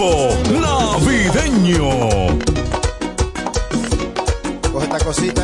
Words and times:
tiempo 0.00 0.28
navideño. 0.60 1.90
Coge 4.72 4.84
esta 4.84 4.98
cosita. 5.04 5.39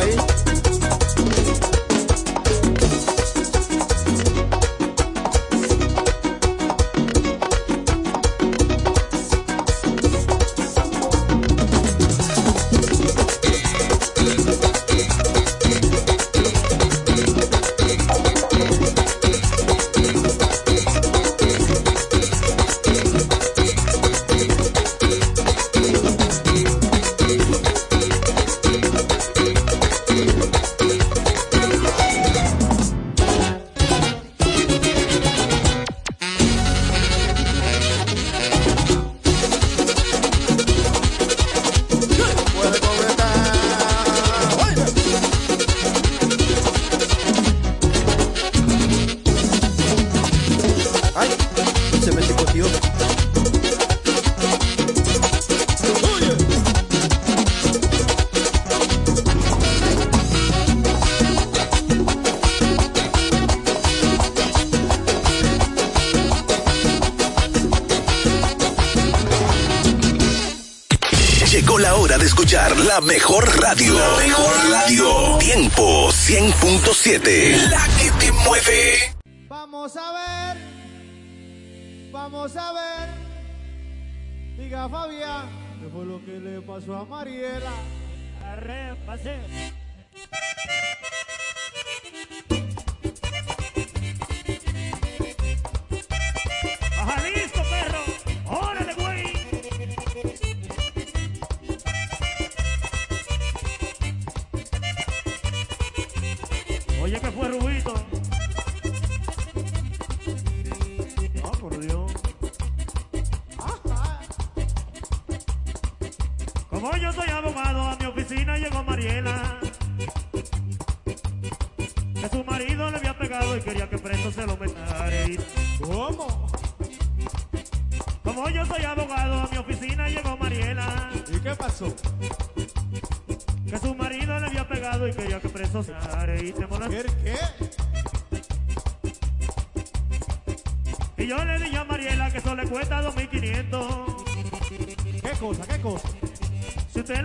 Radio. 73.68 73.94
Mejor 74.18 74.70
radio. 74.70 75.38
Tiempo 75.38 76.08
100.7. 76.12 77.68
La 77.68 77.88
que 77.99 78.11
te 78.12 78.30
mueve. 78.30 79.05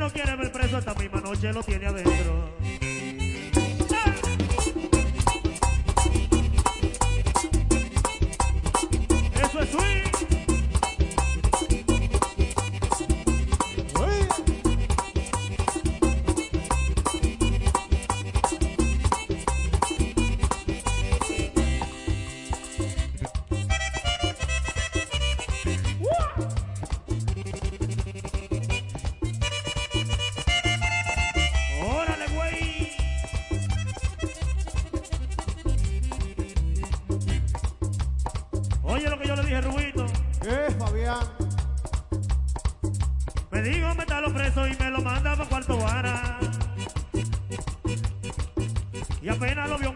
lo 0.01 0.09
quiere 0.09 0.35
ver 0.35 0.51
preso 0.51 0.79
esta 0.79 0.95
misma 0.95 1.21
noche 1.21 1.53
lo 1.53 1.61
tiene 1.61 1.85
adentro. 1.85 2.60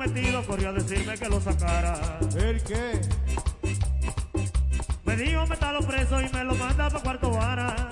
metido 0.07 0.45
corrió 0.45 0.69
a 0.69 0.73
decirme 0.73 1.17
que 1.17 1.27
lo 1.27 1.41
sacara. 1.41 2.19
¿El 2.37 2.61
qué? 2.63 3.01
Me 5.05 5.15
dijo 5.15 5.45
metalo 5.47 5.79
preso 5.81 6.21
y 6.21 6.29
me 6.29 6.43
lo 6.43 6.55
manda 6.55 6.89
pa' 6.89 6.99
cuarto 6.99 7.31
vara. 7.31 7.89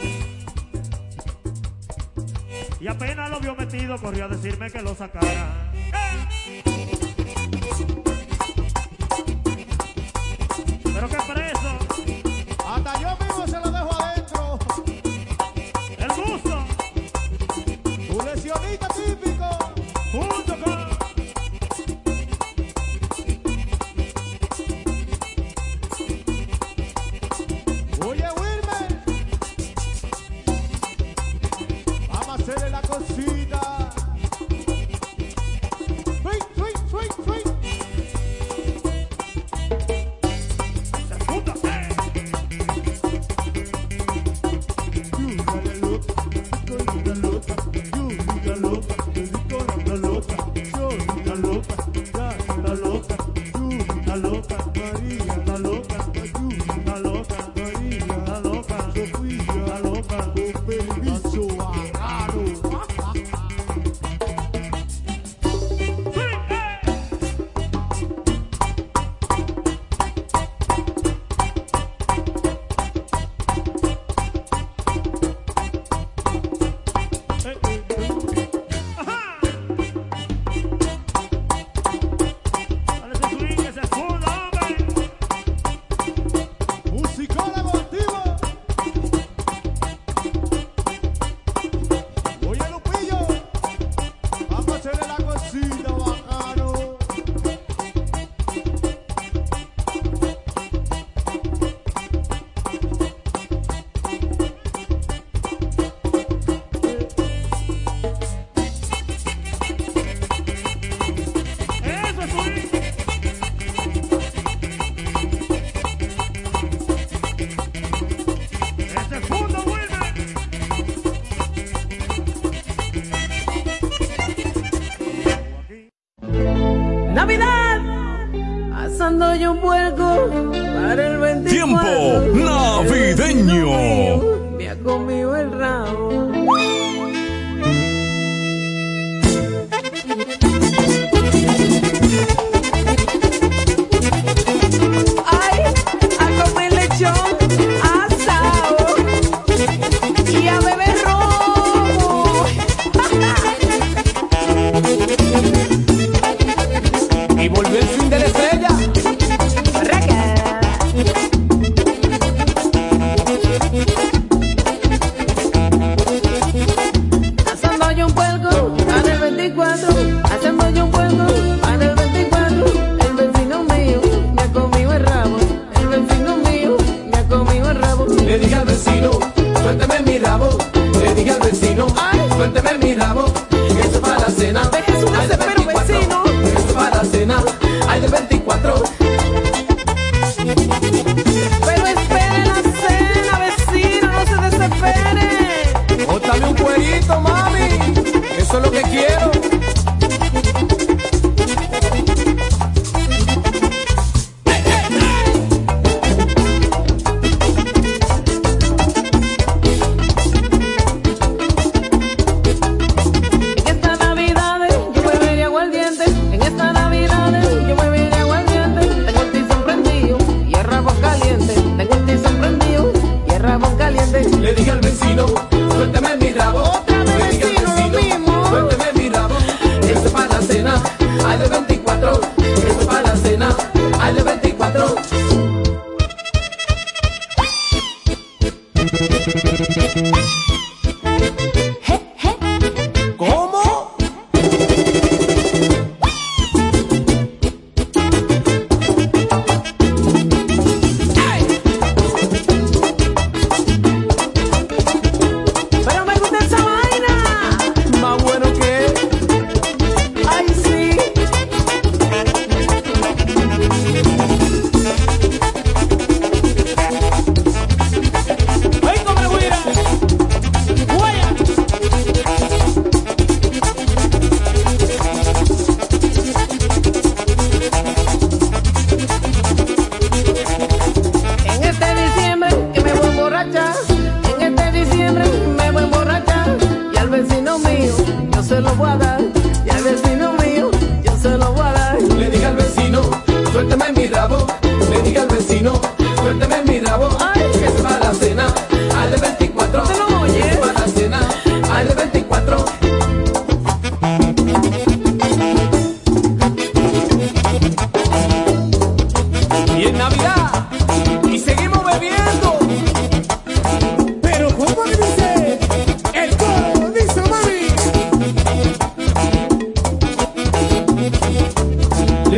Y 2.80 2.88
apenas 2.88 3.30
lo 3.30 3.40
vio 3.40 3.56
metido 3.56 3.98
corrió 3.98 4.26
a 4.26 4.28
decirme 4.28 4.70
que 4.70 4.82
lo 4.82 4.94
sacara. 4.94 5.63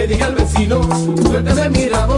Le 0.06 0.10
dije 0.14 0.24
al 0.24 0.36
vecino, 0.36 0.82
suéltame 1.24 1.70
mi 1.72 1.90
rabo. 1.90 2.16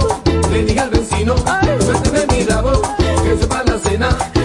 Le 0.52 0.66
dije 0.66 0.80
al 0.82 0.90
vecino, 0.90 1.36
suéltame 1.80 2.26
mi 2.34 2.44
rabo. 2.44 2.82
Que 3.24 3.38
sepa 3.40 3.64
la 3.64 3.80
cena. 3.80 4.37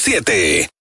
siete. 0.04 0.73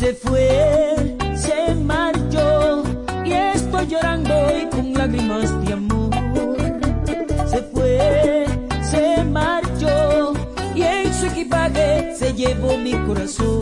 Se 0.00 0.14
fue, 0.14 1.18
se 1.36 1.74
marchó 1.74 2.82
y 3.22 3.32
estoy 3.32 3.86
llorando 3.86 4.34
y 4.58 4.64
con 4.70 4.94
lágrimas 4.94 5.66
de 5.66 5.74
amor. 5.74 6.10
Se 7.46 7.58
fue, 7.64 8.46
se 8.80 9.22
marchó 9.24 10.32
y 10.74 10.84
en 10.84 11.12
su 11.12 11.26
equipaje 11.26 12.16
se 12.16 12.32
llevó 12.32 12.78
mi 12.78 12.94
corazón. 13.06 13.59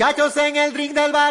Muchachos 0.00 0.34
en 0.38 0.56
el 0.56 0.72
ring 0.72 0.94
del 0.94 1.12
barrio 1.12 1.29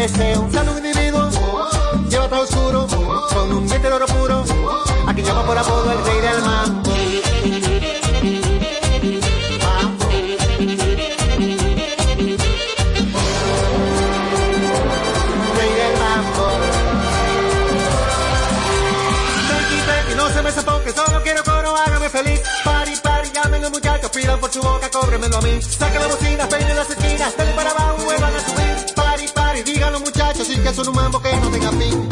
deseo. 0.00 0.40
Un 0.40 0.50
individuo, 0.50 0.79
que 30.70 30.76
son 30.76 30.88
un 30.88 30.94
mambo 30.94 31.20
que 31.20 31.32
no 31.36 31.48
tenga 31.50 31.70
fin. 31.72 32.09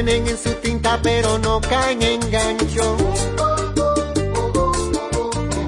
Mantienen 0.00 0.28
en 0.28 0.38
su 0.38 0.50
tinta 0.62 0.98
pero 1.02 1.38
no 1.40 1.60
caen 1.60 2.00
en 2.00 2.20
gancho. 2.30 2.96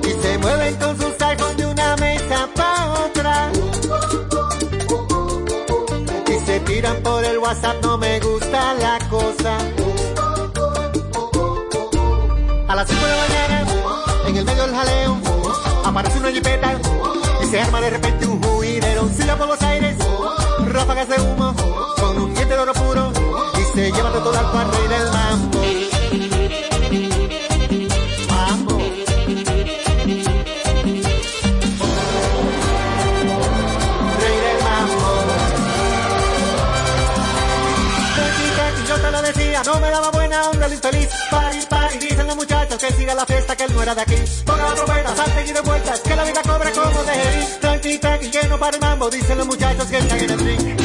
Y 0.08 0.22
se 0.22 0.38
mueven 0.38 0.74
con 0.76 0.96
sus 0.96 1.20
iPhones 1.20 1.56
de 1.58 1.66
una 1.66 1.96
mesa 1.96 2.48
pa' 2.54 2.94
otra. 3.04 3.52
Y 6.28 6.46
se 6.46 6.60
tiran 6.60 6.96
por 7.02 7.22
el 7.22 7.36
WhatsApp, 7.36 7.76
no 7.82 7.98
me 7.98 8.20
gusta 8.20 8.72
la 8.72 8.98
cosa. 9.10 9.58
A 12.68 12.74
las 12.74 12.88
5 12.88 13.04
de 13.04 13.10
la 13.10 13.16
mañana, 13.18 13.66
en 14.28 14.36
el 14.38 14.44
medio 14.46 14.62
del 14.62 14.74
jaleo, 14.74 15.20
aparece 15.84 16.18
una 16.18 16.30
jipeta 16.30 16.80
y 17.42 17.46
se 17.48 17.60
arma 17.60 17.82
de 17.82 17.90
repente 17.90 18.26
un 18.26 18.42
juidero. 18.42 19.10
Silla 19.14 19.36
por 19.36 19.48
los 19.48 19.60
aires, 19.60 19.94
ráfagas 20.68 21.08
de 21.10 21.20
humo, 21.20 21.54
con 22.00 22.18
un 22.18 22.34
diente 22.34 22.54
de 22.54 22.60
oro 22.60 22.72
puro 22.72 23.21
y 23.82 23.86
se 23.86 23.92
lleva 23.92 24.10
de 24.10 24.18
todo 24.20 24.38
al 24.38 24.50
cual 24.50 24.70
rey 24.72 24.88
del 24.88 25.10
mambo. 25.10 25.60
Mambo. 28.28 28.78
Rey 34.20 34.38
del 34.46 34.62
mambo. 34.62 35.08
Tranqui, 38.54 38.82
yo 38.88 38.96
te 38.96 39.10
lo 39.10 39.22
decía, 39.22 39.62
no 39.64 39.80
me 39.80 39.90
daba 39.90 40.10
buena 40.10 40.50
onda 40.50 40.66
el 40.66 40.72
infeliz. 40.74 41.08
Pari, 41.30 41.58
pari, 41.68 41.98
dicen 41.98 42.26
los 42.26 42.36
muchachos 42.36 42.78
que 42.78 42.92
siga 42.92 43.14
la 43.14 43.26
fiesta, 43.26 43.56
que 43.56 43.64
él 43.64 43.74
no 43.74 43.82
era 43.82 43.94
de 43.94 44.02
aquí. 44.02 44.16
Ponga 44.46 44.68
la 44.68 44.74
trompeta, 44.74 45.16
salte 45.16 45.44
y 45.48 45.52
de 45.52 45.60
vueltas, 45.60 46.00
que 46.00 46.16
la 46.16 46.24
vida 46.24 46.42
cobra 46.42 46.70
como 46.70 47.02
de. 47.02 47.58
Tranqui, 47.60 47.98
tranqui, 47.98 48.30
que 48.30 48.48
no 48.48 48.58
para 48.58 48.76
el 48.76 48.80
mambo, 48.80 49.10
dicen 49.10 49.38
los 49.38 49.46
muchachos 49.46 49.86
que 49.86 49.98
están 49.98 50.18
en 50.20 50.30
el 50.30 50.38
ring. 50.38 50.81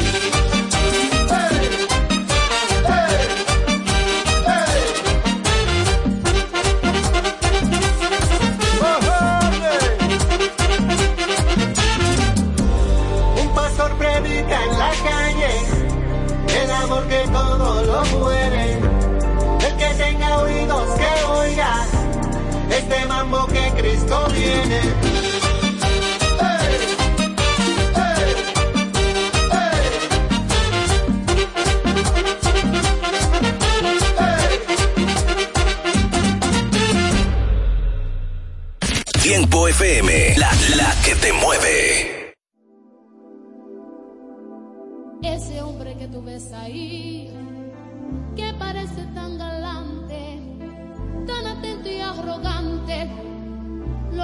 Tiempo 39.21 39.67
FM, 39.67 40.35
la, 40.37 40.49
la 40.75 40.95
que 41.03 41.13
te 41.15 41.33
mueve. 41.33 42.06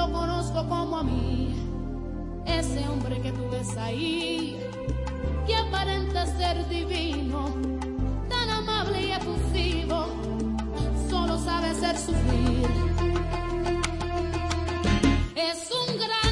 Lo 0.08 0.12
conozco 0.12 0.68
como 0.68 0.98
a 0.98 1.04
mí. 1.04 1.56
Ese 2.46 2.88
hombre 2.90 3.22
que 3.22 3.32
tú 3.32 3.50
ves 3.50 3.76
ahí, 3.78 4.60
que 5.48 5.56
aparenta 5.56 6.26
ser 6.26 6.68
divino, 6.68 7.56
tan 8.30 8.50
amable 8.50 9.02
y 9.08 9.12
efusivo, 9.12 10.08
solo 11.10 11.38
sabe 11.40 11.68
hacer 11.68 11.98
sufrir. 11.98 12.68
Es 15.36 15.70
un 15.82 15.98
gran 15.98 16.23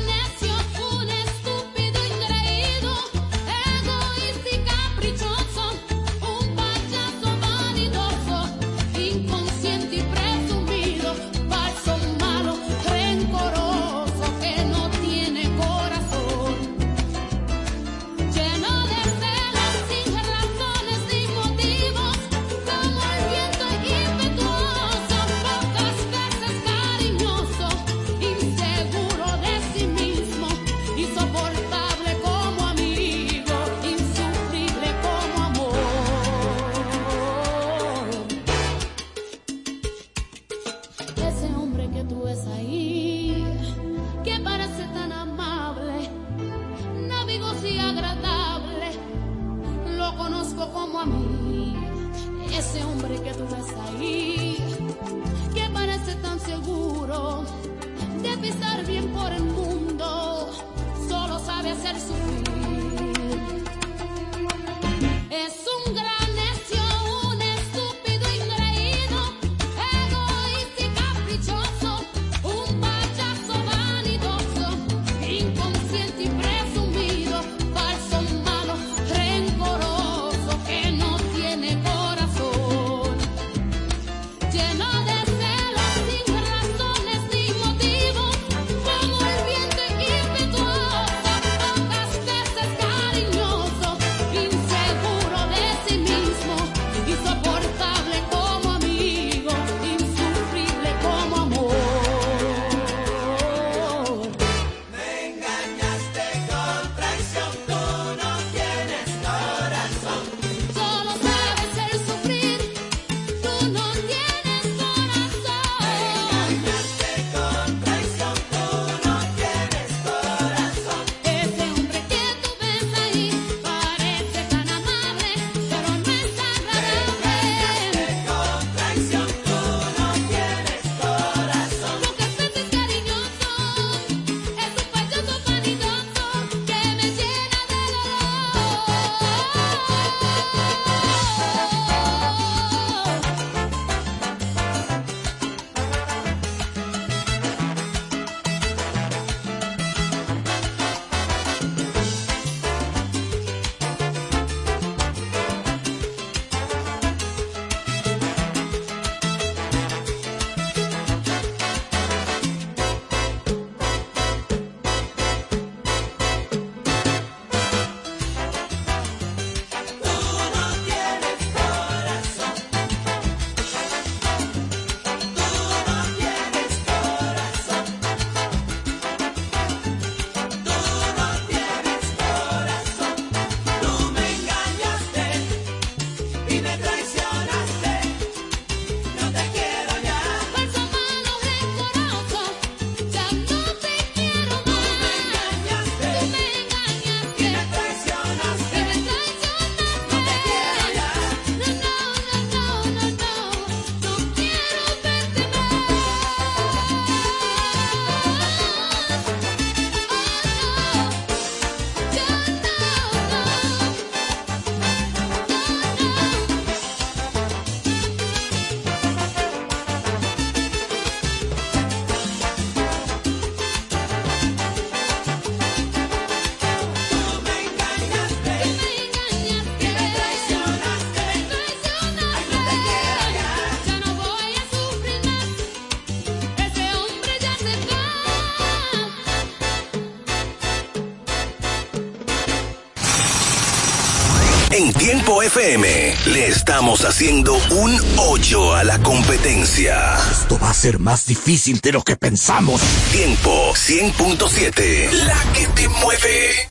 En 244.82 244.92
Tiempo 244.94 245.44
FM 245.44 246.16
le 246.26 246.48
estamos 246.48 247.06
haciendo 247.06 247.54
un 247.70 247.96
hoyo 248.18 248.74
a 248.74 248.84
la 248.84 248.98
competencia. 249.04 250.18
Esto 250.32 250.58
va 250.58 250.72
a 250.72 250.74
ser 250.74 250.98
más 250.98 251.28
difícil 251.28 251.80
de 251.82 251.92
lo 251.92 252.02
que 252.02 252.16
pensamos. 252.16 252.82
Tiempo 253.12 253.74
100.7, 253.76 255.12
la 255.12 255.38
que 255.54 255.68
te 255.68 255.88
mueve. 255.88 256.71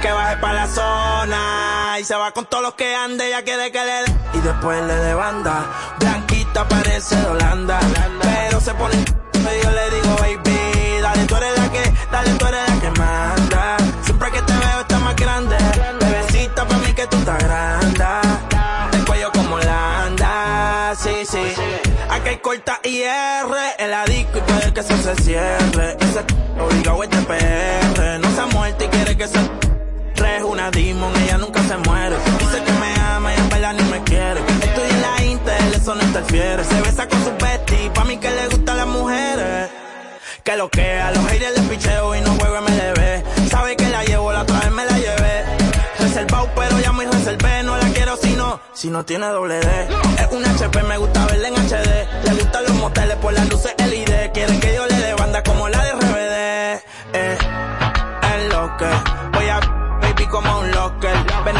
que 0.00 0.12
baje 0.12 0.36
pa' 0.36 0.52
la 0.52 0.66
zona. 0.66 1.96
Y 2.00 2.04
se 2.04 2.14
va 2.14 2.32
con 2.32 2.46
todos 2.46 2.62
los 2.62 2.74
que 2.74 2.94
ande, 2.94 3.28
ella 3.28 3.42
quiere 3.42 3.70
que 3.72 3.78
le 3.78 4.02
dé. 4.02 4.14
Y 4.34 4.40
después 4.40 4.82
le 4.84 4.94
de 4.94 5.14
banda. 5.14 5.64
Blanquita 5.98 6.68
parece 6.68 7.16
de 7.16 7.26
Holanda. 7.26 7.80
Pero 8.22 8.60
se 8.60 8.74
pone 8.74 8.96
y 8.96 9.64
yo 9.64 9.70
le 9.70 9.90
digo, 9.90 10.16
baby, 10.16 11.00
dale, 11.00 11.24
tú 11.24 11.36
eres 11.36 11.58
la 11.58 11.70
que, 11.70 11.92
dale, 12.12 12.30
tú 12.32 12.46
eres 12.46 12.68
la 12.68 12.80
que 12.80 12.90
manda. 13.00 13.76
Siempre 14.02 14.30
que 14.30 14.42
te 14.42 14.52
veo 14.52 14.80
está 14.80 14.98
más 14.98 15.16
grande. 15.16 15.56
Bebecita 16.00 16.66
pa' 16.66 16.78
mí 16.78 16.92
que 16.92 17.06
tú 17.06 17.16
estás 17.16 17.42
grande. 17.42 18.04
El 18.92 19.04
cuello 19.04 19.30
como 19.32 19.56
Holanda, 19.56 20.92
sí, 20.96 21.24
sí. 21.24 21.54
Aquí 22.10 22.28
hay 22.28 22.38
corta 22.38 22.80
IR, 22.82 23.46
el 23.78 24.12
disco 24.12 24.38
y 24.38 24.40
puede 24.40 24.74
que 24.74 24.80
eso 24.80 24.96
se 24.98 25.14
cierre. 25.22 25.96
Ese 26.00 26.24
obligado 26.60 27.02
es 27.04 27.10
de 27.10 27.22
PR, 27.22 28.18
no 28.20 28.30
se 28.34 28.40
ha 28.40 28.46
muerto 28.46 28.84
y 28.84 28.88
quiere 28.88 29.16
que 29.16 29.28
se 29.28 29.67
una 30.68 30.70
demon, 30.70 31.16
ella 31.22 31.38
nunca 31.38 31.62
se 31.62 31.76
muere. 31.76 32.16
Dice 32.38 32.62
que 32.64 32.72
me 32.72 33.00
ama 33.00 33.34
y 33.34 33.38
en 33.38 33.48
verdad 33.48 33.74
ni 33.74 33.82
me 33.84 34.02
quiere. 34.04 34.40
Estoy 34.40 34.90
en 34.90 35.02
la 35.02 35.24
Intel, 35.24 35.74
eso 35.74 35.94
no 35.94 36.02
interfiere. 36.02 36.64
Se 36.64 36.80
besa 36.80 37.08
con 37.08 37.24
su 37.24 37.30
bestie, 37.42 37.90
pa' 37.90 38.04
mí 38.04 38.16
que 38.18 38.30
le 38.30 38.48
gustan 38.48 38.76
las 38.76 38.86
mujeres. 38.86 39.70
Que 40.44 40.56
lo 40.56 40.68
que 40.68 41.00
a 41.00 41.10
los 41.10 41.24
haters 41.26 41.58
les 41.58 41.68
picheo 41.68 42.14
y 42.14 42.20
no 42.20 42.30
juego 42.34 42.60
MLB. 42.60 43.48
Sabe 43.50 43.76
que 43.76 43.88
la 43.88 44.04
llevo, 44.04 44.32
la 44.32 44.42
otra 44.42 44.60
vez 44.60 44.70
me 44.70 44.84
la 44.84 44.98
llevé. 44.98 45.44
Reservado, 45.98 46.48
pero 46.54 46.78
ya 46.80 46.92
me 46.92 47.04
reservé. 47.06 47.62
No 47.62 47.76
la 47.76 47.88
quiero 47.90 48.16
si 48.16 48.32
no, 48.34 48.60
si 48.72 48.88
no 48.88 49.04
tiene 49.04 49.26
doble 49.26 49.60
D. 49.60 49.88
Es 50.18 50.28
un 50.32 50.44
HP, 50.44 50.82
me 50.82 50.98
gusta 50.98 51.26
verla 51.26 51.48
en 51.48 51.54
HD. 51.54 52.24
Le 52.24 52.34
gustan 52.34 52.64
los 52.64 52.74
moteles 52.74 53.16
por 53.16 53.32
las 53.32 53.48
luces 53.48 53.74
LED. 53.78 54.32
Quieren 54.32 54.60
que 54.60 54.74
yo 54.74 54.86
le 54.86 54.96
dé 54.96 55.14
banda 55.14 55.42
como 55.42 55.68
la 55.68 55.84
de 55.84 56.07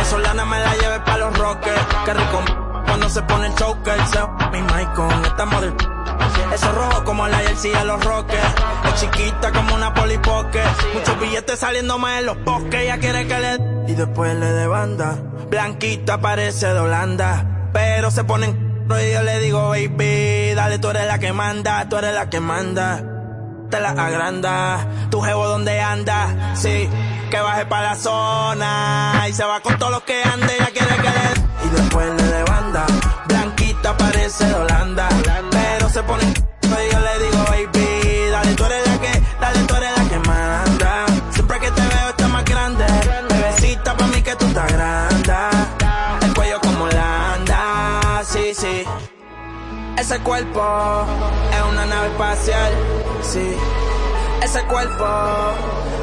Venezolana 0.09 0.47
me 0.47 0.59
la 0.59 0.75
lleve 0.75 1.01
pa' 1.01 1.19
los 1.19 1.39
rockers. 1.39 1.87
Que 2.07 2.15
rico 2.15 2.41
cuando 2.87 3.11
se 3.11 3.23
pone 3.25 3.47
el 3.47 3.55
choker. 3.57 4.07
Se 4.07 4.19
mi 4.53 4.63
mic 4.63 4.95
con 4.95 5.25
esta 5.27 5.45
model. 5.45 5.75
Eso 6.55 6.73
rojo 6.73 7.05
como 7.05 7.29
la 7.29 7.37
jersey 7.37 7.73
de 7.73 7.85
los 7.85 8.03
rockers. 8.03 8.55
Es 8.87 9.01
chiquita 9.03 9.53
como 9.53 9.75
una 9.75 9.93
polipoque. 9.93 10.63
Muchos 10.95 11.21
billetes 11.21 11.59
saliendo 11.59 11.99
más 11.99 12.21
en 12.21 12.27
los 12.27 12.43
bosques. 12.43 12.81
Ella 12.81 12.97
quiere 12.97 13.27
que 13.27 13.39
le 13.39 13.93
y 13.93 13.95
después 13.95 14.35
le 14.35 14.47
de 14.47 14.67
banda. 14.67 15.19
Blanquita 15.51 16.19
parece 16.23 16.73
de 16.73 16.81
Holanda. 16.81 17.69
Pero 17.75 18.11
se 18.11 18.25
ponen 18.25 18.87
y 18.89 19.13
yo 19.13 19.23
le 19.23 19.41
digo, 19.41 19.69
baby, 19.69 20.55
dale, 20.55 20.79
tú 20.79 20.89
eres 20.89 21.07
la 21.07 21.19
que 21.19 21.35
manda, 21.35 21.87
tú 21.91 21.97
eres 21.99 22.15
la 22.15 22.31
que 22.31 22.41
manda. 22.41 23.18
Te 23.71 23.81
la 23.81 23.91
agranda, 23.91 24.87
tu 25.11 25.21
jevo 25.21 25.47
donde 25.47 25.79
anda, 25.79 26.55
sí, 26.55 26.89
que 27.31 27.39
baje 27.39 27.66
para 27.66 27.91
la 27.91 27.97
zona. 27.97 29.27
Y 29.29 29.33
se 29.35 29.45
va 29.45 29.61
con 29.61 29.79
todos 29.79 29.93
los 29.93 30.03
que 30.05 30.23
ande, 30.23 30.55
ella 30.55 30.71
quiere 30.73 30.97
que. 30.97 31.66
Y 31.66 31.69
después 31.71 32.07
le 32.14 32.23
de 32.23 32.43
banda, 32.45 32.87
blanquita 33.27 33.95
parece 33.97 34.47
de 34.47 34.55
Holanda. 34.55 35.09
Pero 35.51 35.89
se 35.91 36.03
ponen 36.03 36.33
y 36.33 36.93
yo 36.93 37.01
le 37.01 37.25
digo, 37.25 37.38
Ese 49.99 50.18
cuerpo 50.20 50.62
es 51.53 51.62
una 51.72 51.84
nave 51.86 52.09
espacial, 52.09 52.72
sí. 53.22 53.57
Ese 54.42 54.62
cuerpo, 54.64 55.05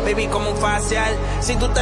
baby, 0.03 0.27
como 0.27 0.51
un 0.51 0.57
facial. 0.57 1.15
Si 1.39 1.55
tú 1.55 1.67
te 1.69 1.81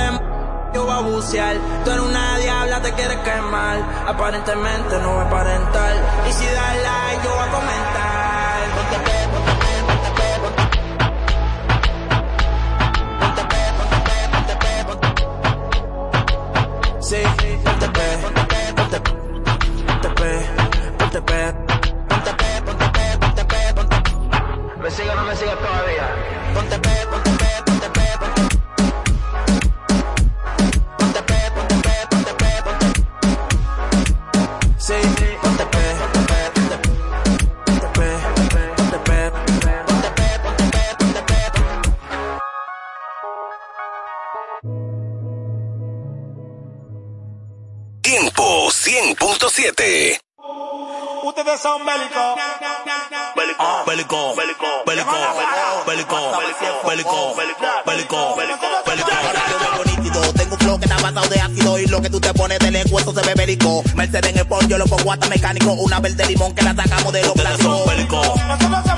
yo 0.73 0.85
voy 0.85 0.91
a 0.91 0.99
bucear. 0.99 1.55
Tú 1.83 1.91
eres 1.91 2.03
una 2.03 2.37
diabla, 2.37 2.81
te 2.81 2.91
quieres 2.93 3.17
quemar. 3.17 3.77
Aparentemente 4.07 4.97
no 4.99 5.13
voy 5.13 5.23
a 5.23 5.27
aparentar. 5.27 5.93
Y 6.27 6.31
si 6.33 6.45
das 6.45 6.75
like, 6.83 7.23
yo 7.23 7.29
voy 7.29 7.47
a 7.47 7.51
comentar. 7.51 8.63
Ponte 8.75 8.97
pe, 9.05 9.17
ponte 9.33 9.53
pe, 9.61 9.69
ponte 9.87 10.09
pe, 10.17 10.27
ponte 13.19 13.43
pe, 13.49 13.61
ponte 14.33 14.55
pe, 14.63 14.85
ponte 14.87 15.07
pe. 15.13 15.23
Sí, 17.01 17.21
ponte 17.63 17.87
pe, 17.87 18.05
ponte 18.17 18.19
pe, 18.19 18.22
¿Me 24.93 24.97
sigue 24.99 25.09
o 25.09 25.15
no 25.15 25.23
me 25.23 25.35
sigue 25.35 25.55
todavía? 25.55 26.05
Ponte 26.53 26.77
pe, 26.77 27.07
ponte 27.09 27.31
pe, 27.31 27.63
ponte 27.65 27.89
pe, 27.89 28.05
ponte 28.19 28.41
Ponte 30.99 31.21
pe, 31.23 31.51
ponte 31.55 31.75
pe, 31.85 31.95
ponte 32.11 32.33
pe, 32.41 32.49
ponte 32.63 32.85
Sí, 34.77 34.93
ponte 35.41 35.65
pe, 35.73 35.83
ponte 35.99 36.19
pe, 36.29 36.39
ponte 36.53 36.77
Ponte 37.65 37.87
pe, 37.97 38.07
ponte 38.35 38.47
pe, 38.53 38.61
ponte 38.77 38.97
pe, 39.07 39.17
ponte 39.87 40.09
pe, 40.13 40.27
ponte 40.43 40.65
pe, 40.69 40.83
ponte 40.99 41.21
pe, 41.25 41.39
ponte 41.55 41.89
Tiempo 48.03 48.45
100.7. 48.69 50.19
Ustedes 51.23 51.59
son 51.61 51.83
bélicos. 51.83 52.35
Bélico, 53.35 54.35
bélico, 54.35 54.35
bélico, 54.93 55.11
bélico, 55.87 56.17
bélico, 56.87 57.35
bélico, 57.85 58.35
bélico, 58.35 58.35
bélico, 58.85 59.85
nítido. 59.85 60.33
Tengo 60.33 60.53
un 60.53 60.59
flow 60.59 60.79
que 60.79 60.85
está 60.85 60.97
basado 60.97 61.27
de 61.27 61.41
ácido 61.41 61.79
y 61.79 61.85
lo 61.87 62.01
que 62.01 62.09
tú 62.09 62.19
te 62.19 62.33
pones 62.33 62.59
de 62.59 62.71
lengua 62.71 63.01
eso 63.01 63.13
se 63.13 63.21
ve 63.21 63.33
bélico. 63.35 63.83
Mercedes 63.95 64.31
en 64.31 64.37
el 64.39 64.45
pollo, 64.45 64.67
yo 64.67 64.77
lo 64.77 64.85
pongo 64.85 65.11
hasta 65.11 65.27
mecánico. 65.27 65.73
Una 65.73 65.99
verde 65.99 66.25
limón 66.27 66.53
que 66.53 66.61
la 66.61 66.75
sacamos 66.75 67.11
de 67.13 67.23
los 67.23 67.33
clásicos. 67.33 68.92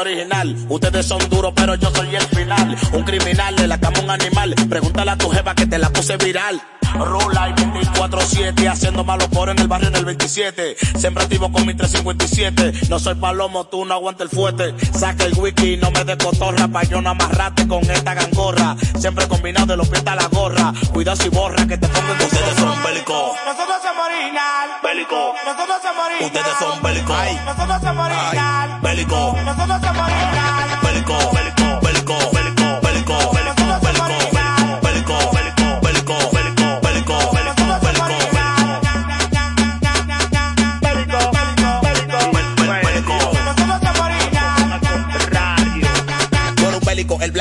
Original. 0.00 0.56
Ustedes 0.68 1.06
son 1.06 1.28
duros, 1.28 1.52
pero 1.54 1.74
yo 1.74 1.90
soy 1.94 2.14
el 2.14 2.22
final. 2.22 2.76
Un 2.92 3.02
criminal, 3.04 3.54
le 3.56 3.66
la 3.66 3.78
cama 3.78 4.00
un 4.00 4.10
animal. 4.10 4.54
Pregúntale 4.68 5.10
a 5.10 5.16
tu 5.16 5.28
jefa 5.30 5.54
que 5.54 5.66
te 5.66 5.78
la 5.78 5.90
puse 5.90 6.16
viral. 6.16 6.60
Rula 6.94 7.50
y 7.50 7.52
24-7, 7.52 8.68
haciendo 8.68 9.04
malos 9.04 9.28
por 9.28 9.48
en 9.48 9.58
el 9.60 9.68
barrio 9.68 9.88
en 9.88 9.96
el 9.96 10.04
27. 10.04 10.76
Siempre 10.96 11.22
activo 11.22 11.52
con 11.52 11.64
mi 11.66 11.74
357. 11.74 12.88
No 12.88 12.98
soy 12.98 13.14
palomo, 13.14 13.66
tú 13.66 13.84
no 13.84 13.94
aguantas 13.94 14.28
el 14.30 14.36
fuerte. 14.36 14.74
Saca 14.92 15.24
el 15.24 15.34
wiki, 15.34 15.76
no 15.76 15.90
me 15.92 16.04
de 16.04 16.18
cotorra. 16.18 16.66
Pa' 16.68 16.82
yo 16.84 17.00
no 17.00 17.10
amarrate 17.10 17.68
con 17.68 17.88
esta 17.90 18.14
gangorra. 18.14 18.76
Siempre 18.98 19.28
combinado 19.28 19.66
de 19.66 19.76
los 19.76 19.88
pies 19.88 20.02
a 20.06 20.16
la 20.16 20.26
gorra. 20.28 20.72
Cuidado 20.92 21.22
si 21.22 21.28
borra 21.28 21.66
que 21.66 21.78
te 21.78 21.86
pongo 21.86 22.12
en 22.12 22.20
ustedes 22.20 22.54
son 22.56 22.74
somos 22.74 23.69
original. 24.10 24.68
bélico, 24.82 25.34
Nosotros 25.44 25.78
somos 25.82 26.06
original. 26.06 26.26
ustedes 26.26 26.58
son 26.58 26.82
bélico, 26.82 27.14
Nosotros 27.44 27.80
somos 27.82 28.06
original. 28.06 28.78
bélico, 28.82 29.36
Nosotros 29.44 29.80
somos 29.82 30.02
original. 30.08 30.78
bélico, 30.82 31.16
bélico, 31.32 31.69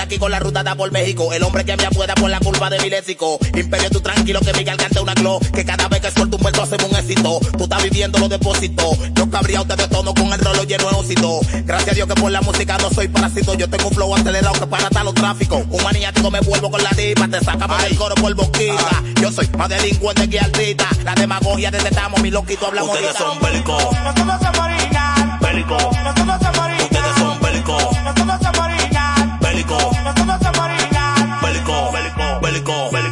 el 0.10 0.16
y 0.16 0.20
con 0.20 0.32
la 0.32 0.40
ruta 0.40 0.64
da 0.64 0.76
por 0.76 0.92
México. 0.92 1.32
El 1.34 1.44
hombre 1.44 1.64
que 1.66 1.78
me 1.78 1.86
apueda 1.86 2.16
por 2.16 2.30
la 2.30 2.40
culpa 2.40 2.70
de 2.70 2.80
mi 2.80 2.90
léxico. 2.90 3.38
Imperio, 3.56 3.90
tú 3.90 4.02
tranquilo 4.02 4.40
que 4.42 4.54
Miguel 4.54 4.78
canta 4.78 5.02
una 5.02 5.14
glow. 5.14 5.40
Que 5.54 5.64
cada 5.66 5.88
vez 5.88 6.02
que 6.02 6.12
suelto 6.12 6.38
un 6.38 6.44
verso 6.44 6.64
hacemos 6.64 6.92
un 6.92 6.98
éxito. 6.98 7.40
Tú 7.58 7.64
estás 7.64 7.84
viviendo 7.84 8.20
los 8.20 8.30
depósitos. 8.30 8.98
Yo 9.14 9.30
cabría 9.30 9.62
usted 9.62 9.76
de 9.76 9.88
tono 9.88 10.14
con 10.14 10.32
el 10.34 10.40
rolo 10.40 10.64
lleno 10.64 10.90
de 10.90 10.96
ósito. 10.96 11.40
Gracias 11.66 11.92
a 11.92 11.96
Dios 11.96 12.08
que 12.08 12.16
por 12.16 12.32
la 12.32 12.42
música 12.42 12.78
no 12.78 12.90
soy 12.90 13.08
parásito. 13.08 13.54
Yo 13.56 13.70
tengo 13.70 13.88
un 13.90 13.94
flow 13.94 14.16
acelerado 14.16 14.54
que 14.60 14.68
para 14.68 14.84
hasta 14.88 15.04
los 15.04 15.14
tráficos. 15.14 15.64
Un 15.70 15.84
maniático 15.84 16.32
me 16.32 16.40
vuelvo 16.42 16.72
con 16.72 16.82
la 16.84 16.90
tipa. 16.92 17.28
Te 17.28 17.40
sacamos 17.44 17.82
del 17.84 17.96
coro 17.98 18.16
por 18.16 18.34
boquita. 18.34 19.04
Yo 19.22 19.32
soy 19.32 19.48
más 19.58 19.70
delincuente 19.70 20.30
que 20.30 20.40
altita. 20.40 20.88
La 21.04 21.14
demagogia 21.16 21.72
detestamos, 21.72 22.22
mi 22.22 22.32
loquito 22.32 22.68
hablamos 22.68 22.90
ustedes 22.96 23.16
ahorita. 23.20 23.34
son 23.34 23.52
bélico, 23.52 23.78
Nosotros 23.78 24.40
somos 24.42 24.60
original. 24.60 25.40
bélico, 25.42 25.74
Nosotros 25.78 26.38
somos 26.42 26.60
original. 26.60 26.79
go. 32.70 33.09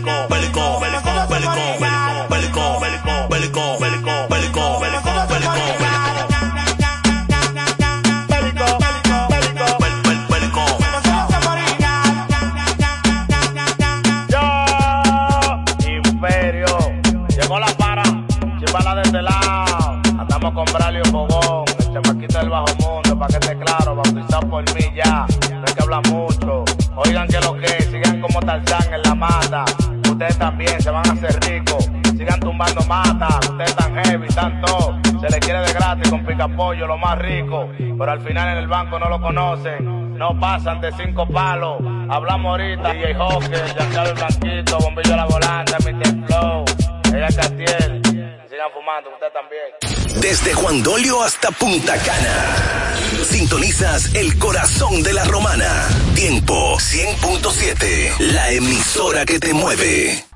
Pollo, 36.55 36.87
lo 36.87 36.97
más 36.97 37.17
rico. 37.19 37.69
Pero 37.77 38.11
al 38.11 38.21
final 38.21 38.49
en 38.49 38.57
el 38.57 38.67
banco 38.67 38.99
no 38.99 39.09
lo 39.09 39.21
conocen. 39.21 40.17
No 40.17 40.39
pasan 40.39 40.81
de 40.81 40.91
cinco 40.93 41.27
palos. 41.27 41.77
Hablamos 42.09 42.51
ahorita. 42.51 42.93
DJ 42.93 43.13
Hawker, 43.15 43.65
Giancarlo 43.75 44.15
Blanquito, 44.15 44.77
Bombillo 44.79 45.13
a 45.13 45.17
la 45.17 45.25
volante, 45.25 45.73
Mr. 45.79 46.25
Flow, 46.27 46.65
ella 47.13 47.27
Catiel. 47.27 48.01
Si 48.03 48.11
sigan 48.49 48.71
fumando, 48.73 49.11
usted 49.13 49.31
también. 49.31 50.21
Desde 50.21 50.53
Juan 50.53 50.81
Dolio 50.81 51.21
hasta 51.21 51.51
Punta 51.51 51.93
Cana. 51.97 52.95
Sintonizas 53.23 54.15
el 54.15 54.37
corazón 54.39 55.03
de 55.03 55.13
la 55.13 55.23
romana. 55.25 55.87
Tiempo 56.15 56.77
100.7. 56.77 58.31
La 58.31 58.51
emisora 58.51 59.25
que 59.25 59.39
te 59.39 59.53
mueve. 59.53 60.26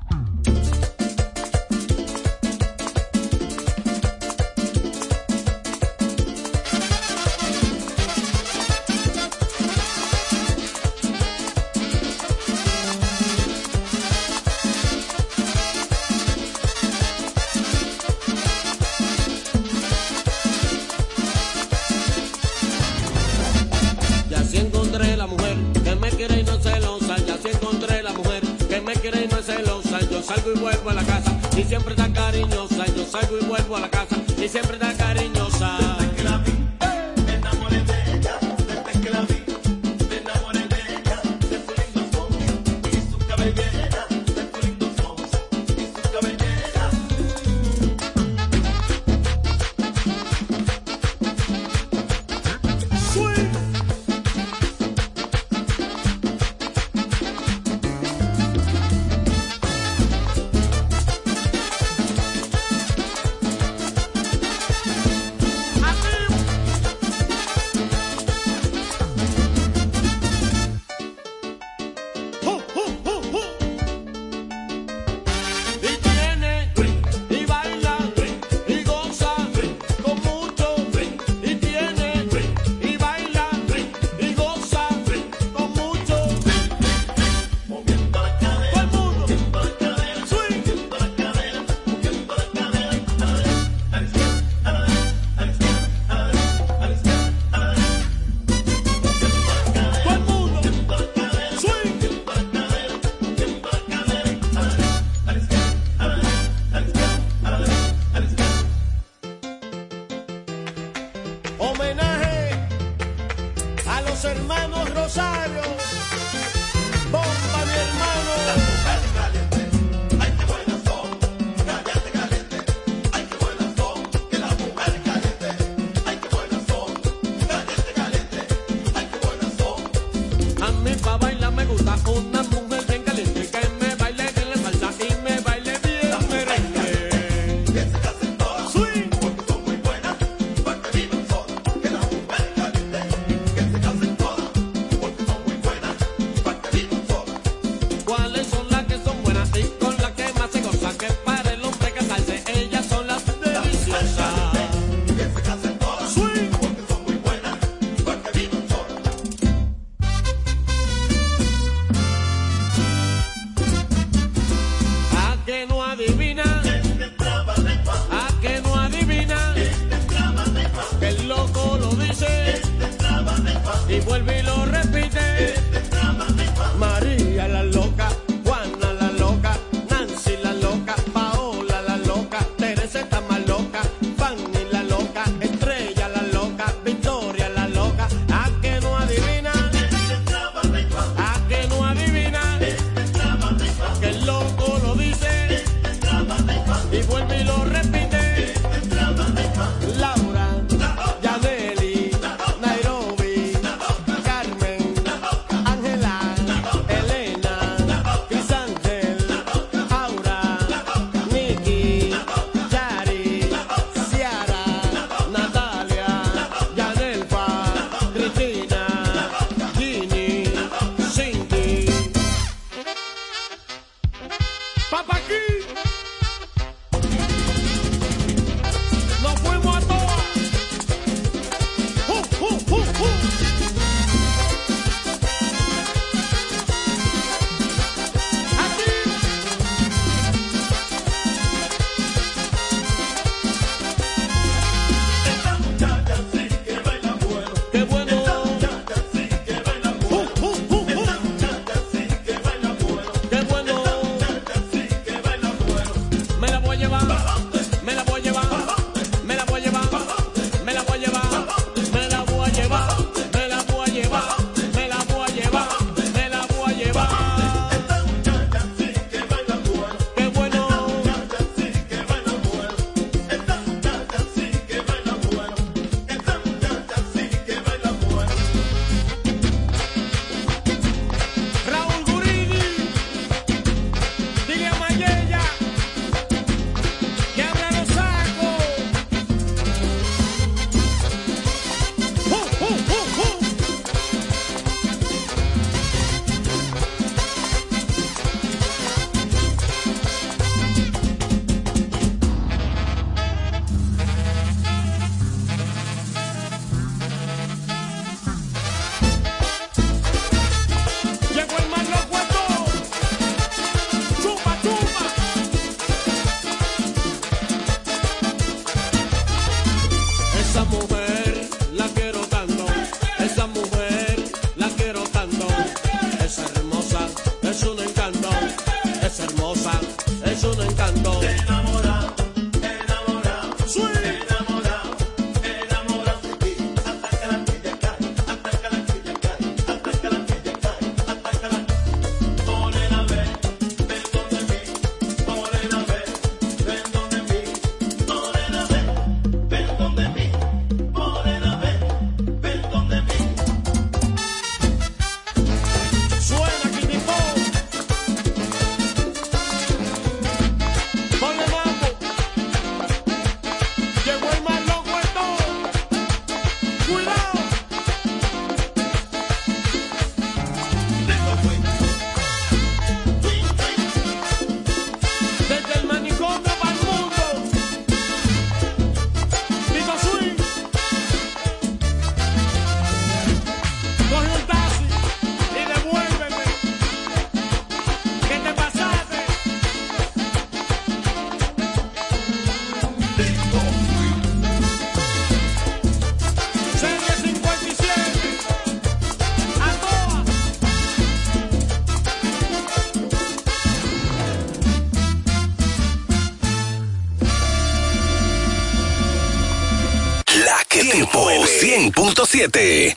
7. 412.42 412.91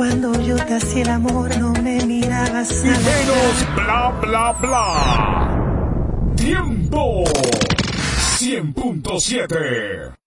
Cuando 0.00 0.32
yo 0.40 0.56
te 0.56 0.76
hacía 0.76 1.02
el 1.02 1.10
amor 1.10 1.54
no 1.58 1.74
me 1.74 2.02
mirabas. 2.06 2.72
Y 2.82 2.88
menos 2.88 3.66
bla 3.74 4.18
bla 4.22 4.52
bla. 4.52 6.34
Tiempo 6.36 7.24
100.7. 8.38 10.19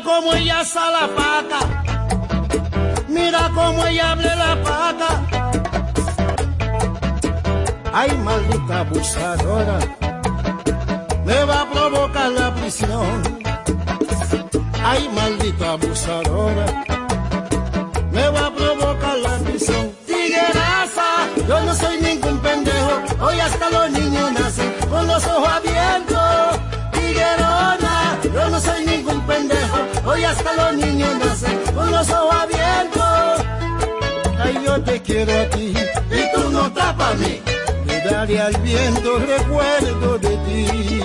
Mira 0.00 0.14
cómo 0.14 0.32
ella 0.32 0.64
sale 0.64 0.96
la 0.98 1.08
paca. 1.14 1.60
Mira 3.08 3.50
cómo 3.54 3.84
ella 3.84 4.12
abre 4.12 4.34
la 4.34 4.62
pata. 4.62 5.08
Ay, 7.92 8.16
maldita 8.24 8.80
abusadora. 8.80 9.78
Me 11.26 11.44
va 11.44 11.60
a 11.60 11.70
provocar 11.70 12.32
la 12.32 12.54
prisión. 12.54 13.38
Ay, 14.82 15.06
maldita 15.14 15.72
abusadora. 15.72 16.66
Me 18.10 18.28
va 18.30 18.46
a 18.46 18.54
provocar 18.54 19.18
la 19.18 19.36
prisión. 19.44 19.92
Tigueraza, 20.06 21.10
yo 21.46 21.60
no 21.60 21.74
sé 21.74 21.89
hasta 30.30 30.52
los 30.54 30.76
niños 30.76 31.10
nacen 31.18 31.58
con 31.74 31.90
los 31.90 32.08
ojos 32.10 32.34
abiertos. 32.34 33.46
Ay, 34.38 34.62
yo 34.64 34.80
te 34.82 35.02
quiero 35.02 35.32
a 35.32 35.44
ti 35.50 35.74
y 36.10 36.34
tú 36.34 36.50
no 36.50 36.66
estás 36.66 36.94
para 36.94 37.14
mí. 37.14 37.40
Me 37.86 38.00
daré 38.00 38.40
al 38.40 38.56
viento 38.58 39.18
recuerdo 39.18 40.18
de 40.18 40.36
ti. 40.46 41.00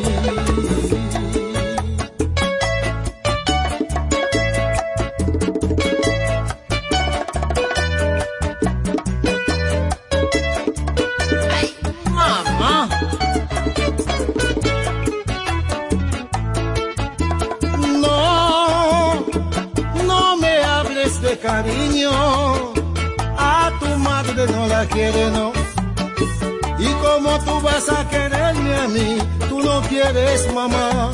Y 25.06 26.88
como 27.04 27.40
tú 27.44 27.62
vas 27.62 27.88
a 27.90 28.10
quererme 28.10 28.76
a 28.76 28.88
mí, 28.88 29.18
tú 29.48 29.62
no 29.62 29.80
quieres 29.82 30.52
mamá. 30.52 31.12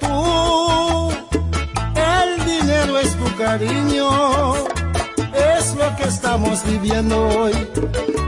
Tú, 0.00 1.10
el 1.96 2.44
dinero 2.44 2.98
es 2.98 3.16
tu 3.16 3.36
cariño, 3.36 4.54
es 5.32 5.74
lo 5.74 5.96
que 5.96 6.08
estamos 6.08 6.62
viviendo 6.64 7.26
hoy. 7.26 7.52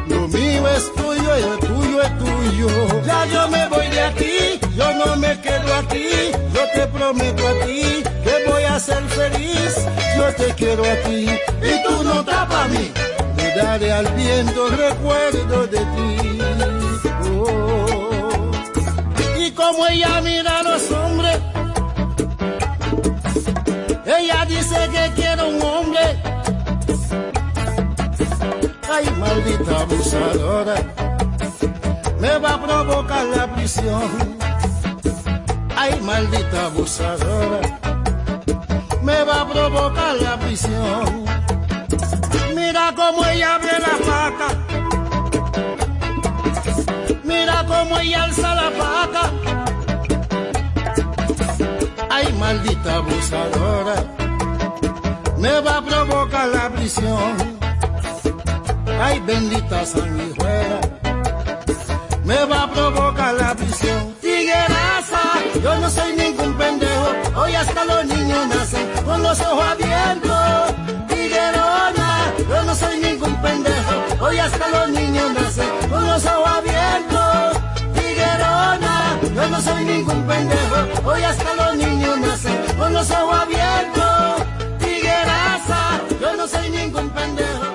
Lo 0.08 0.26
mío 0.28 0.68
es 0.70 0.94
tuyo 0.94 1.38
y 1.38 1.42
lo 1.42 1.58
tuyo 1.58 2.02
es 2.02 2.18
tuyo. 2.18 2.68
Ya 3.04 3.26
yo 3.26 3.48
me 3.48 3.68
voy 3.68 3.86
de 3.88 4.00
aquí, 4.00 4.58
yo 4.74 4.94
no 4.94 5.16
me 5.16 5.38
quedo 5.42 5.74
aquí, 5.74 6.08
yo 6.54 6.62
te 6.74 6.86
prometo 6.86 7.46
a 7.46 7.66
ti 7.66 8.02
que 8.24 8.50
voy 8.50 8.62
a 8.62 8.80
ser 8.80 9.02
feliz. 9.08 9.86
Yo 10.16 10.34
te 10.34 10.54
quiero 10.54 10.82
a 10.82 10.94
ti 11.06 11.28
y 11.60 11.82
tú 11.86 12.04
no 12.04 12.20
estás 12.20 12.46
para 12.46 12.68
mí. 12.68 13.13
Daré 13.54 13.92
al 13.92 14.06
viento 14.14 14.68
recuerdo 14.68 15.66
de 15.68 15.78
ti. 15.78 16.38
Oh. 17.38 18.50
Y 19.38 19.50
como 19.52 19.86
ella 19.86 20.20
mira 20.22 20.58
a 20.58 20.62
los 20.64 20.90
hombres, 20.90 21.38
ella 24.04 24.44
dice 24.46 24.76
que 24.92 25.12
quiere 25.14 25.42
un 25.44 25.62
hombre. 25.62 26.00
Ay, 28.92 29.10
maldita 29.18 29.80
abusadora, 29.80 30.74
me 32.18 32.38
va 32.38 32.54
a 32.54 32.62
provocar 32.62 33.24
la 33.26 33.54
prisión. 33.54 34.36
Ay, 35.76 36.00
maldita 36.00 36.66
abusadora, 36.66 37.60
me 39.02 39.22
va 39.24 39.42
a 39.42 39.48
provocar 39.48 40.14
la 40.16 40.38
prisión. 40.40 41.43
Mira 42.74 42.92
cómo 42.96 43.24
ella 43.24 43.54
abre 43.54 43.78
la 43.78 43.96
faca. 44.04 44.48
Mira 47.22 47.64
cómo 47.68 47.98
ella 48.00 48.24
alza 48.24 48.52
la 48.52 48.70
faca. 48.72 49.30
Ay, 52.10 52.32
maldita 52.32 52.96
abusadora, 52.96 53.94
me 55.38 55.60
va 55.60 55.76
a 55.76 55.82
provocar 55.82 56.48
la 56.48 56.68
prisión. 56.70 57.58
Ay, 59.00 59.20
bendita 59.20 59.86
sanguijuela, 59.86 60.80
me 62.24 62.44
va 62.44 62.64
a 62.64 62.72
provocar 62.72 63.34
la 63.34 63.54
prisión. 63.54 64.16
Tigueraza, 64.20 65.22
yo 65.62 65.78
no 65.78 65.88
soy 65.88 66.16
ningún 66.16 66.52
pendejo, 66.54 67.08
hoy 67.36 67.54
hasta 67.54 67.84
los 67.84 68.04
niños 68.06 68.48
nacen 68.48 68.88
con 69.04 69.22
los 69.22 69.40
ojos 69.42 69.64
abiertos. 69.64 70.73
Yo 72.48 72.62
no 72.62 72.74
soy 72.74 72.98
ningún 72.98 73.34
pendejo, 73.42 74.24
hoy 74.24 74.38
hasta 74.38 74.68
los 74.68 74.88
niños 74.90 75.32
nacen 75.32 75.68
con 75.88 76.06
los 76.06 76.24
ojos 76.26 76.48
abiertos. 76.48 77.58
Tiguerona, 77.94 79.18
yo 79.34 79.48
no 79.48 79.60
soy 79.60 79.84
ningún 79.84 80.22
pendejo, 80.26 81.08
hoy 81.08 81.22
hasta 81.22 81.54
los 81.54 81.76
niños 81.76 82.18
nacen 82.20 82.56
con 82.78 82.92
los 82.92 83.10
ojos 83.10 83.38
abiertos. 83.38 84.42
Tigueraza, 84.78 86.00
yo 86.20 86.36
no 86.36 86.46
soy 86.46 86.70
ningún 86.70 87.08
pendejo, 87.10 87.73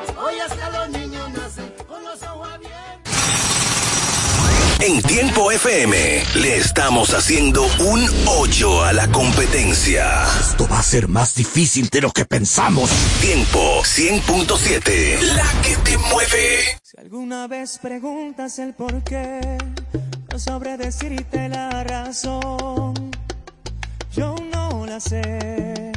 En 4.90 5.04
Tiempo 5.04 5.52
FM 5.52 6.24
le 6.42 6.58
estamos 6.58 7.14
haciendo 7.14 7.62
un 7.78 8.10
hoyo 8.26 8.84
a 8.84 8.92
la 8.92 9.08
competencia. 9.12 10.24
Esto 10.40 10.68
va 10.68 10.80
a 10.80 10.84
ser 10.84 11.08
más 11.08 11.36
difícil 11.36 11.90
de 11.90 12.02
lo 12.02 12.10
que 12.10 12.26
pensamos. 12.26 12.90
Tiempo 13.22 13.84
100.7, 13.84 15.22
la 15.36 15.62
que 15.62 15.76
te 15.84 15.96
mueve. 15.96 16.80
Si 16.82 17.00
alguna 17.00 17.46
vez 17.46 17.78
preguntas 17.78 18.58
el 18.58 18.74
por 18.74 19.04
qué, 19.04 19.60
no 20.32 20.40
sabré 20.40 20.76
decirte 20.76 21.50
la 21.50 21.84
razón. 21.84 23.12
Yo 24.16 24.36
no 24.52 24.88
la 24.88 25.00
sé. 25.00 25.92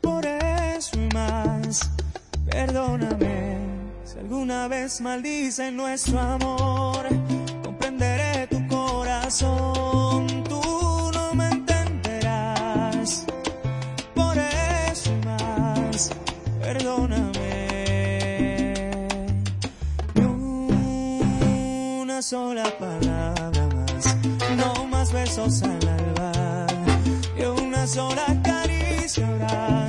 Por 0.00 0.26
eso 0.26 0.96
y 0.96 1.14
más, 1.14 1.88
perdóname. 2.50 3.56
Si 4.04 4.18
alguna 4.18 4.66
vez 4.66 5.00
maldicen 5.00 5.76
nuestro 5.76 6.18
amor, 6.18 7.06
corazón. 9.34 10.44
Tú 10.48 10.60
no 11.12 11.34
me 11.34 11.48
entenderás. 11.48 13.26
Por 14.14 14.36
eso 14.38 15.10
más, 15.24 16.10
perdóname. 16.60 17.32
Ni 20.14 20.22
una 22.02 22.22
sola 22.22 22.64
palabra 22.78 23.68
más, 23.74 24.16
no 24.56 24.86
más 24.86 25.12
besos 25.12 25.62
al 25.62 25.88
alba. 25.88 26.66
Y 27.36 27.44
una 27.44 27.86
sola 27.86 28.26
caricia 28.42 29.26
habrá. 29.26 29.86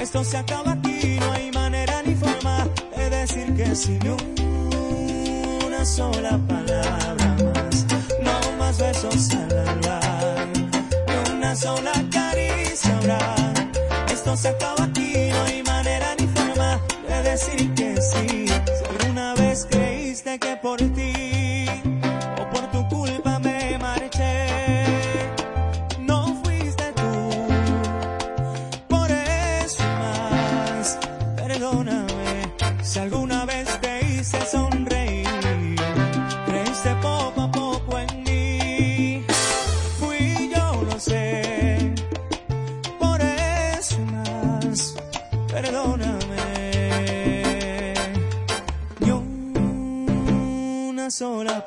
Esto 0.00 0.24
se 0.24 0.36
acaba 0.36 0.72
aquí, 0.72 1.18
no 1.20 1.32
hay 1.32 1.50
manera 1.52 2.02
ni 2.04 2.14
forma 2.16 2.66
de 2.96 3.10
decir 3.10 3.54
que 3.54 3.74
sí. 3.76 3.98
Ni 4.02 5.66
una 5.66 5.84
sola 5.84 6.38
palabra 6.48 7.19
besos 8.80 9.28
al 9.34 9.68
alba. 9.68 10.00
Y 11.08 11.36
una 11.36 11.54
sola 11.54 11.92
caricia 12.10 12.96
habrá. 12.96 13.36
Esto 14.10 14.36
se 14.36 14.48
acaba 14.48 14.84
aquí, 14.84 15.28
no 15.30 15.42
hay 15.42 15.62
manera 15.62 16.14
ni 16.18 16.26
forma 16.28 16.80
de 17.08 17.30
decir 17.30 17.74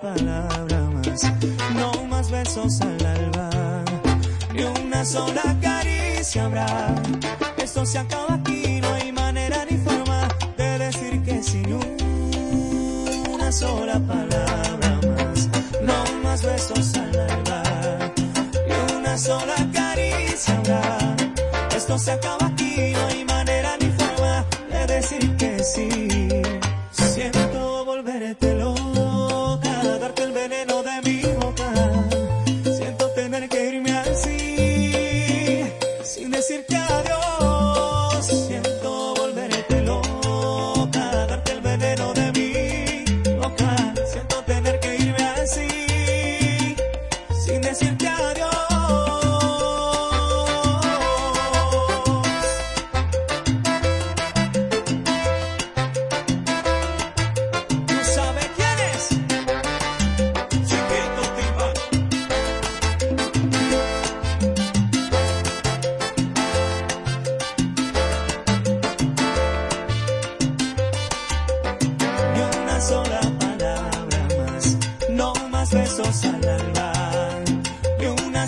palabra 0.04 0.82
más, 0.92 1.24
no 1.80 2.06
más 2.08 2.30
besos 2.30 2.82
al 2.82 3.06
alba. 3.06 3.50
Ni 4.54 4.64
una 4.64 5.06
sola 5.06 5.56
caricia 5.62 6.44
habrá. 6.44 6.68
Esto 7.58 7.86
se 7.86 8.00
acaba 8.00 8.34
aquí, 8.34 8.82
no 8.82 8.94
hay 8.96 9.14
manera 9.14 9.66
ni 9.70 9.78
forma 9.78 10.28
de 10.58 10.78
decir 10.78 11.24
que 11.24 11.42
sí. 11.42 11.64
Ni 11.66 13.34
una 13.34 13.50
sola 13.50 13.98
palabra 14.00 15.00
más, 15.08 15.48
no 15.82 15.98
más 16.22 16.44
besos 16.44 16.96
al 16.96 17.18
alba. 17.18 17.64
Ni 18.68 18.98
una 18.98 19.18
sola 19.18 19.56
caricia 19.72 20.58
habrá. 20.58 21.16
Esto 21.78 21.98
se 21.98 22.12
acaba 22.12 22.48
aquí, 22.48 22.93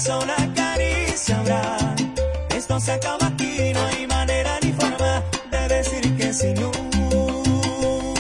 ni 0.06 0.12
una 0.12 0.22
sola 0.22 0.54
caricia 0.54 1.40
habrá. 1.40 1.96
Esto 2.56 2.80
se 2.80 2.92
acaba 2.92 3.28
aquí, 3.28 3.72
no 3.74 3.86
hay 3.86 4.08
manera 4.08 4.60
ni 4.62 4.72
forma 4.74 5.24
de 5.52 5.68
decir 5.68 6.18
que 6.18 6.34
sin 6.34 6.58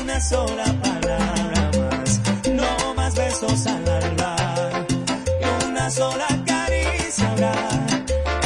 una 0.01 0.19
sola 0.19 0.65
palabra 0.81 1.71
más, 1.77 2.21
no 2.51 2.93
más 2.95 3.15
besos 3.15 3.67
al 3.67 3.87
alba, 3.87 4.35
ni 5.41 5.67
una 5.69 5.89
sola 5.89 6.27
caricia 6.45 7.29
habrá. 7.31 7.53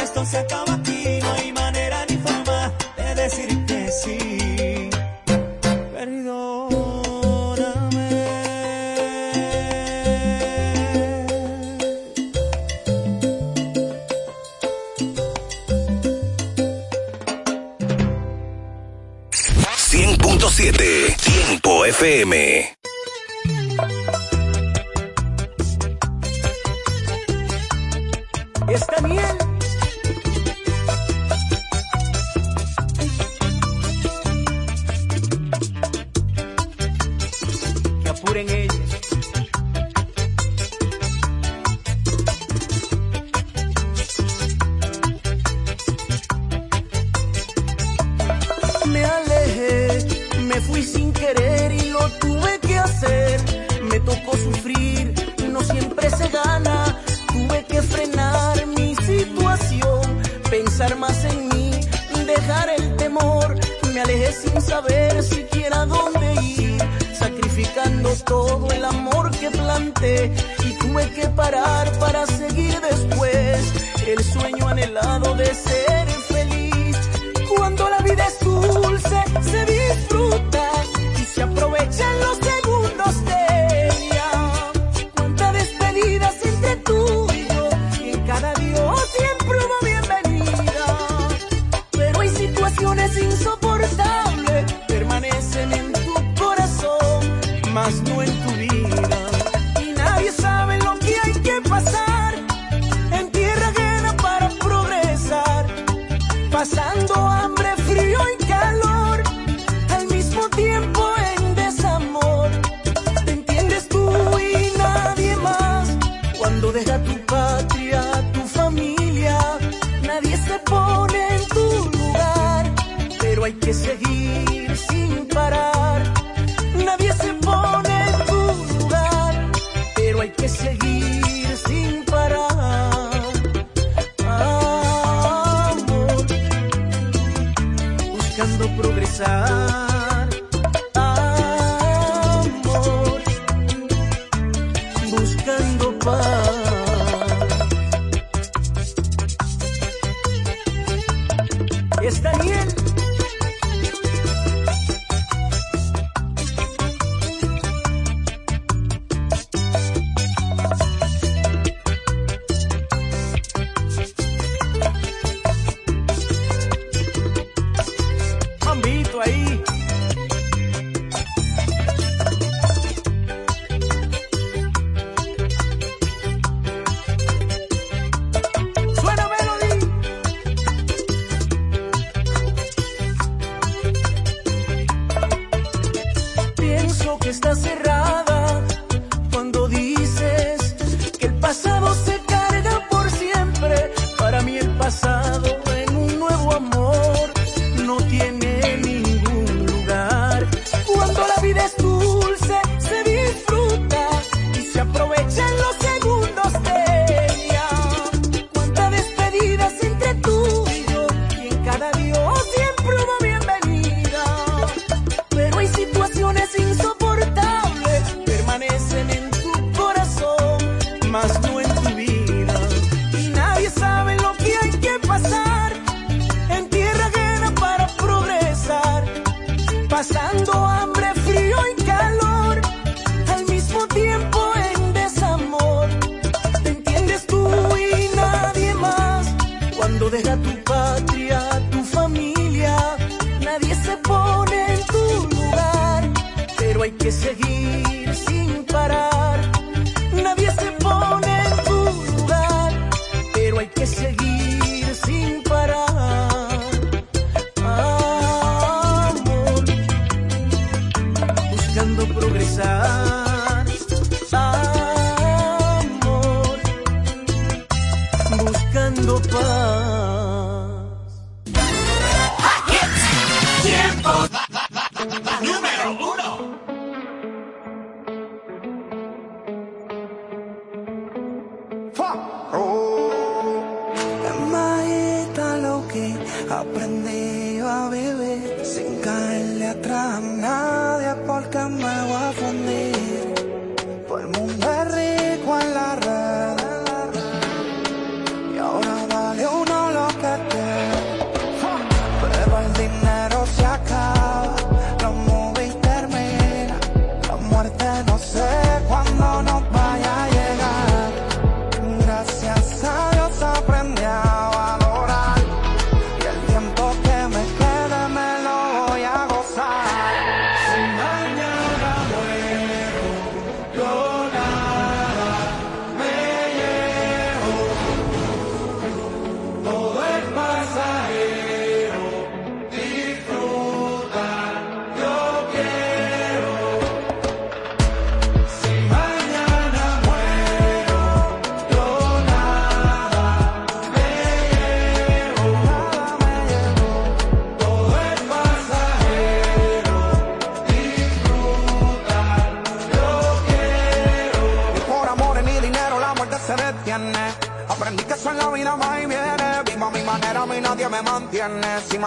Esto 0.02 0.24
se 0.24 0.38
acaba 0.38 0.69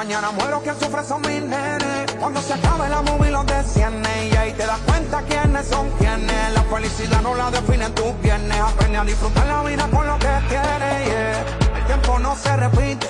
Mañana 0.03 0.31
muero 0.31 0.59
quien 0.61 0.77
sufre 0.77 1.01
son 1.05 1.21
mis 1.21 1.41
nenes. 1.41 2.11
Cuando 2.19 2.41
se 2.41 2.51
acabe 2.51 2.89
la 2.89 3.01
movie 3.03 3.31
los 3.31 3.45
desciende. 3.45 4.09
Y 4.33 4.35
ahí 4.35 4.51
te 4.51 4.65
das 4.65 4.79
cuenta 4.79 5.21
quiénes 5.21 5.65
son 5.65 5.89
quienes. 5.91 6.53
La 6.53 6.61
felicidad 6.63 7.21
no 7.21 7.33
la 7.35 7.49
definen 7.49 7.95
tus 7.95 8.19
viernes. 8.19 8.59
Aprende 8.59 8.97
a 8.97 9.05
disfrutar 9.05 9.47
la 9.47 9.63
vida 9.63 9.87
con 9.89 10.05
lo 10.05 10.19
que 10.19 10.27
tienes. 10.49 11.37
El 11.77 11.85
tiempo 11.85 12.19
no 12.19 12.35
se 12.35 12.53
repite. 12.57 13.07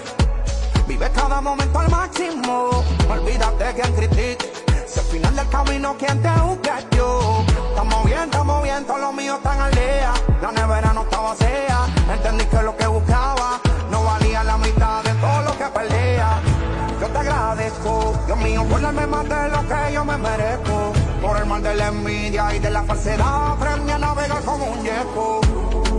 Vive 0.88 1.10
cada 1.16 1.42
momento 1.42 1.80
al 1.80 1.90
máximo. 1.90 2.84
Olvídate 3.10 3.74
quien 3.74 3.96
critique. 3.96 4.54
Si 4.86 5.00
al 5.00 5.06
final 5.08 5.36
del 5.36 5.50
camino 5.50 5.96
quien 5.98 6.22
te 6.22 6.30
juzga 6.30 6.78
es 6.78 6.86
yo. 6.96 7.44
Estamos 7.70 8.06
bien, 8.06 8.24
estamos 8.26 8.62
bien, 8.62 8.86
todos 8.86 9.02
los 9.02 9.14
míos 9.16 9.38
están 9.38 9.60
al 9.60 9.72
día. 9.72 10.14
La 10.44 10.52
nevera 10.52 10.94
no 10.94 11.02
está 11.02 11.20
vacía. 11.22 11.80
Entendí 12.14 12.46
que 12.46 12.62
lo 12.62 12.78
que 12.78 12.86
buscaba 12.86 13.60
no 13.90 14.04
valía 14.04 14.44
la 14.44 14.60
mitad 14.60 15.04
de 15.04 15.13
burlarme 18.70 19.08
más 19.08 19.28
de 19.30 19.50
lo 19.50 19.68
que 19.68 19.94
yo 19.94 20.06
me 20.06 20.18
merezco. 20.18 20.94
Por 21.22 21.38
el 21.38 21.46
mal 21.46 21.64
de 21.64 21.76
la 21.76 21.88
envidia 21.88 22.54
y 22.56 22.60
de 22.60 22.70
la 22.70 22.84
falsedad, 22.84 23.54
aprendí 23.54 23.92
a 23.92 23.98
navegar 23.98 24.44
como 24.44 24.66
un 24.66 24.84
yeco. 24.84 25.42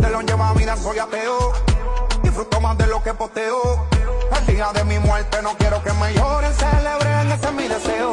De 0.00 0.10
lo 0.10 0.20
lleva 0.22 0.52
vida 0.54 0.76
soy 0.76 0.98
ateo, 0.98 1.52
disfruto 2.22 2.60
más 2.60 2.76
de 2.78 2.86
lo 2.86 3.02
que 3.02 3.14
posteo. 3.14 3.86
El 4.36 4.46
día 4.46 4.72
de 4.72 4.84
mi 4.84 4.98
muerte 4.98 5.38
no 5.42 5.56
quiero 5.56 5.82
que 5.82 5.92
me 5.94 6.12
lloren, 6.12 6.52
celebren, 6.52 7.32
ese 7.32 7.46
es 7.46 7.52
mi 7.52 7.68
deseo. 7.68 8.12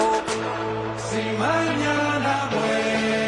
Si 1.10 1.38
mañana 1.38 2.50
vuelvo. 2.52 3.21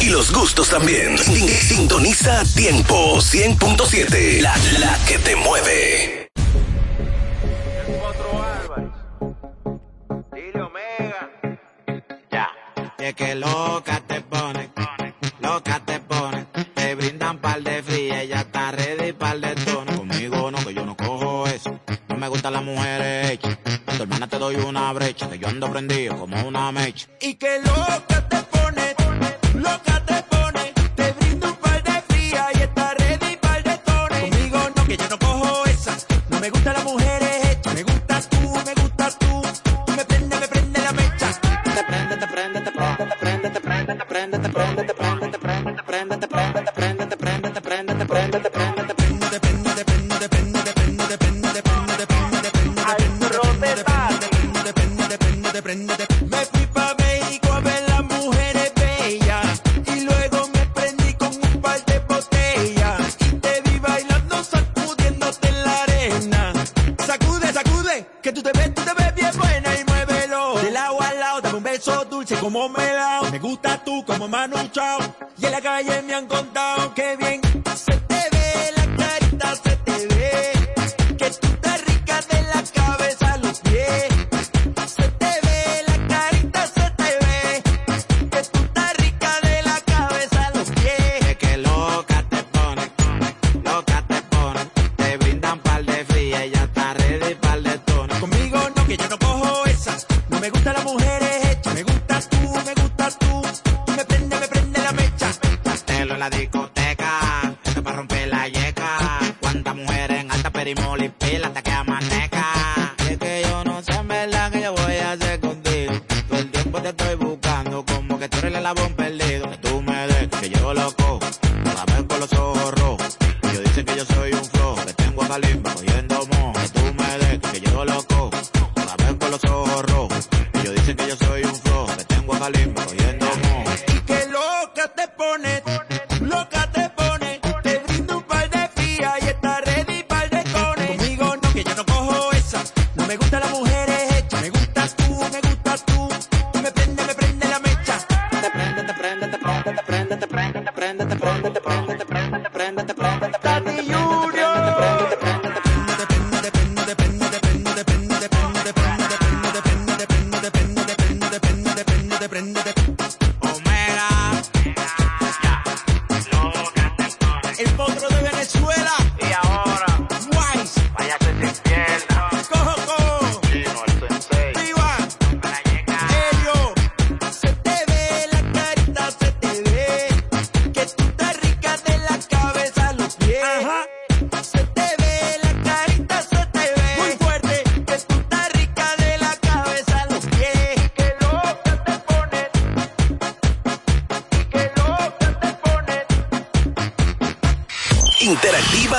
y 0.00 0.06
los 0.08 0.32
gustos 0.32 0.70
también. 0.70 1.18
Sintoniza 1.18 2.42
Tiempo 2.54 3.18
100.7, 3.18 4.40
la, 4.40 4.56
la 4.78 4.98
que 5.06 5.18
te 5.18 5.36
mueve. 5.36 6.28
Dile 10.32 10.62
Omega. 10.62 11.30
Ya. 12.30 12.48
Que 12.96 13.12
que 13.12 13.34
loca 13.34 14.02
te 14.06 14.22
pone, 14.22 14.70
loca 15.40 15.80
te 15.84 16.00
pone. 16.00 16.46
Te 16.74 16.94
brindan 16.94 17.38
par 17.38 17.62
de 17.62 17.82
fría, 17.82 18.22
ella 18.22 18.40
está 18.40 18.72
ready 18.72 19.12
par 19.12 19.38
de 19.40 19.54
tono. 19.56 19.94
Conmigo 19.94 20.50
no, 20.50 20.64
que 20.64 20.72
yo 20.72 20.86
no 20.86 20.96
cojo 20.96 21.46
eso. 21.48 21.78
No 22.08 22.16
me 22.16 22.28
gustan 22.28 22.54
las 22.54 22.62
mujeres 22.62 23.32
hechas. 23.32 23.58
A 23.86 23.92
tu 23.92 24.04
hermana 24.04 24.26
te 24.26 24.38
doy 24.38 24.56
una 24.56 24.90
brecha, 24.94 25.28
que 25.28 25.38
yo 25.38 25.48
ando 25.48 25.70
prendido 25.70 26.16
como 26.18 26.42
una 26.48 26.72
mecha. 26.72 27.08
Y 27.20 27.34
que 27.34 27.58
loca 27.58 28.06
te. 28.08 28.23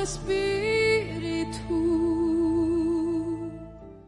whisper 0.00 0.49